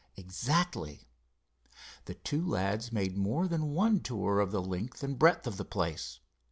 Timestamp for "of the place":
5.45-6.19